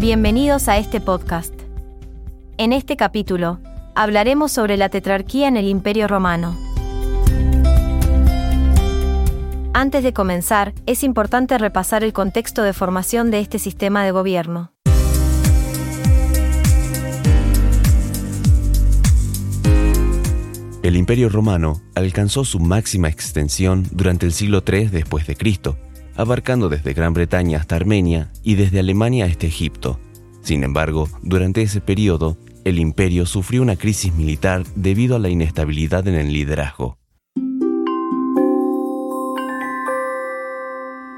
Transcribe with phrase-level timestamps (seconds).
[0.00, 1.52] Bienvenidos a este podcast.
[2.56, 3.58] En este capítulo,
[3.94, 6.56] hablaremos sobre la tetrarquía en el Imperio Romano.
[9.74, 14.72] Antes de comenzar, es importante repasar el contexto de formación de este sistema de gobierno.
[20.82, 25.76] El Imperio Romano alcanzó su máxima extensión durante el siglo III después de Cristo,
[26.20, 29.98] abarcando desde Gran Bretaña hasta Armenia y desde Alemania hasta Egipto.
[30.42, 36.06] Sin embargo, durante ese periodo, el imperio sufrió una crisis militar debido a la inestabilidad
[36.08, 36.98] en el liderazgo.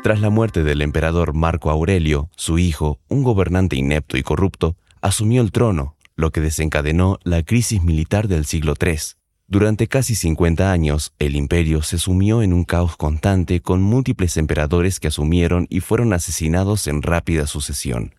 [0.05, 5.43] Tras la muerte del emperador Marco Aurelio, su hijo, un gobernante inepto y corrupto, asumió
[5.43, 9.22] el trono, lo que desencadenó la crisis militar del siglo III.
[9.53, 14.99] Durante casi 50 años, el imperio se sumió en un caos constante con múltiples emperadores
[14.99, 18.15] que asumieron y fueron asesinados en rápida sucesión.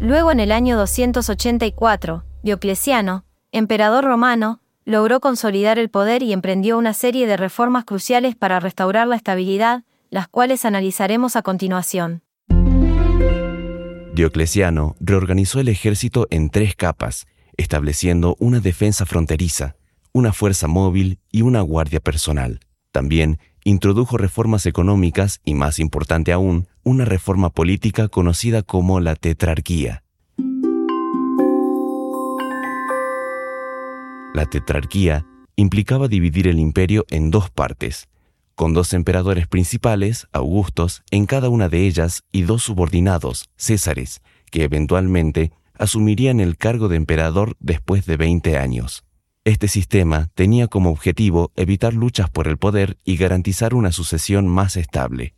[0.00, 6.92] Luego, en el año 284, Diocleciano, emperador romano, logró consolidar el poder y emprendió una
[6.92, 12.20] serie de reformas cruciales para restaurar la estabilidad, las cuales analizaremos a continuación.
[14.16, 17.26] Diocleciano reorganizó el ejército en tres capas,
[17.58, 19.76] estableciendo una defensa fronteriza,
[20.12, 22.60] una fuerza móvil y una guardia personal.
[22.92, 30.02] También introdujo reformas económicas y, más importante aún, una reforma política conocida como la tetrarquía.
[34.32, 38.08] La tetrarquía implicaba dividir el imperio en dos partes,
[38.56, 44.64] con dos emperadores principales, Augustos, en cada una de ellas y dos subordinados, Césares, que
[44.64, 49.04] eventualmente asumirían el cargo de emperador después de 20 años.
[49.44, 54.76] Este sistema tenía como objetivo evitar luchas por el poder y garantizar una sucesión más
[54.76, 55.34] estable.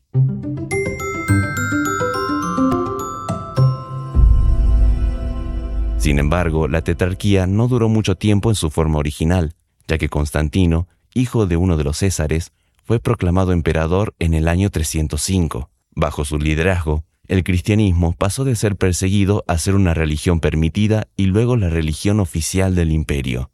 [5.98, 9.54] Sin embargo, la tetrarquía no duró mucho tiempo en su forma original,
[9.88, 12.52] ya que Constantino, hijo de uno de los Césares,
[12.88, 15.68] fue proclamado emperador en el año 305.
[15.94, 21.26] Bajo su liderazgo, el cristianismo pasó de ser perseguido a ser una religión permitida y
[21.26, 23.50] luego la religión oficial del imperio.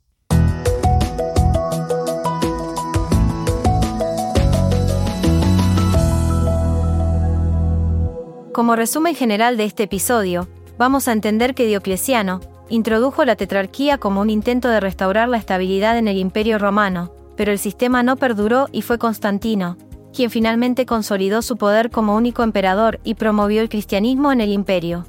[8.53, 10.47] Como resumen general de este episodio,
[10.79, 15.99] vamos a entender que Diocleciano introdujo la tetrarquía como un intento de restaurar la estabilidad
[15.99, 19.77] en el imperio romano, pero el sistema no perduró y fue Constantino,
[20.13, 25.07] quien finalmente consolidó su poder como único emperador y promovió el cristianismo en el imperio.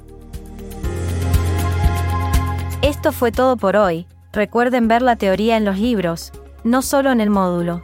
[2.82, 6.32] Esto fue todo por hoy, recuerden ver la teoría en los libros,
[6.64, 7.80] no solo en el módulo.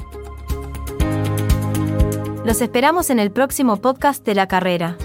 [2.45, 4.97] Los esperamos en el próximo podcast de la carrera.